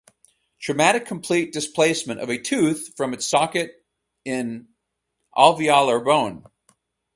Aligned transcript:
Traumatic 0.59 1.05
complete 1.05 1.53
displacement 1.53 2.21
of 2.21 2.29
a 2.31 2.39
tooth 2.41 2.91
from 2.97 3.13
its 3.13 3.27
socket 3.27 3.85
in 4.25 4.67
alveolar 5.37 6.03
bone. 6.03 6.43